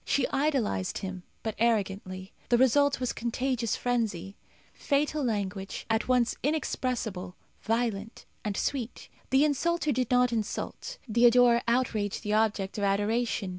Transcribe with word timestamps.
She 0.03 0.27
idolized 0.29 0.97
him, 0.97 1.21
but 1.43 1.53
arrogantly. 1.59 2.33
The 2.49 2.57
result 2.57 2.99
was 2.99 3.13
contagious 3.13 3.75
frenzy. 3.75 4.35
Fatal 4.73 5.23
language, 5.23 5.85
at 5.91 6.07
once 6.07 6.35
inexpressible, 6.41 7.35
violent, 7.61 8.25
and 8.43 8.57
sweet. 8.57 9.09
The 9.29 9.45
insulter 9.45 9.91
did 9.91 10.09
not 10.09 10.33
insult; 10.33 10.97
the 11.07 11.27
adorer 11.27 11.61
outraged 11.67 12.23
the 12.23 12.33
object 12.33 12.79
of 12.79 12.83
adoration. 12.83 13.49